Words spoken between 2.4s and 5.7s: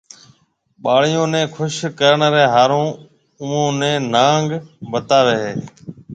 ۿارو اوئون ني نانگ بتاوي ھيَََ